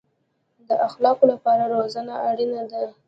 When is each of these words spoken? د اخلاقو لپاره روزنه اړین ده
د 0.67 0.69
اخلاقو 0.87 1.23
لپاره 1.33 1.63
روزنه 1.75 2.13
اړین 2.29 2.51
ده 2.71 2.81